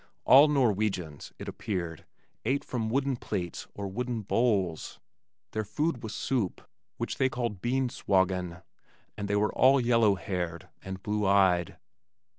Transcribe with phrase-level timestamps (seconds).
[0.25, 2.05] All Norwegians, it appeared,
[2.43, 4.99] ate from wooden plates or wooden bowls.
[5.51, 8.63] Their food was soup which they called "bean swaagen"
[9.15, 11.77] and they were all yellow haired and blue eyed.